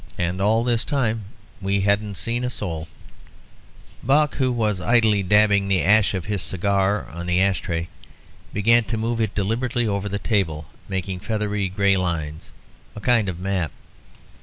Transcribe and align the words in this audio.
And 0.17 0.41
all 0.41 0.63
this 0.63 0.83
time 0.83 1.25
we 1.61 1.81
hadn't 1.81 2.15
seen 2.17 2.43
a 2.43 2.49
soul." 2.49 2.87
[Illustration: 2.87 3.27
Map 3.27 3.29
of 3.29 3.29
the 3.29 3.35
SEAT 3.35 3.85
of 3.85 4.07
WAR.] 4.07 4.17
Buck, 4.17 4.35
who 4.37 4.51
was 4.69 4.81
idly 4.81 5.21
dabbing 5.21 5.67
the 5.67 5.83
ash 5.83 6.15
of 6.15 6.25
his 6.25 6.41
cigar 6.41 7.05
on 7.11 7.27
the 7.27 7.39
ash 7.39 7.59
tray, 7.59 7.87
began 8.51 8.83
to 8.85 8.97
move 8.97 9.21
it 9.21 9.35
deliberately 9.35 9.85
over 9.87 10.09
the 10.09 10.17
table, 10.17 10.65
making 10.89 11.19
feathery 11.19 11.69
grey 11.69 11.97
lines, 11.97 12.51
a 12.95 12.99
kind 12.99 13.29
of 13.29 13.37
map. 13.39 13.71